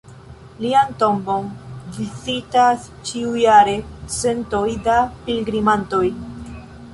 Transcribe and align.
Lian 0.63 0.93
tombon 1.01 1.43
vizitas 1.97 2.87
ĉiujare 3.09 3.77
centoj 4.17 4.63
da 4.89 4.97
pilgrimantoj. 5.29 6.03